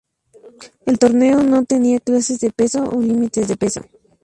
El 0.87 0.97
torneo 0.97 1.43
no 1.43 1.63
tenía 1.63 1.99
clases 1.99 2.39
de 2.39 2.51
peso 2.51 2.83
o 2.89 2.99
límites 2.99 3.47
de 3.47 3.55
peso. 3.55 3.83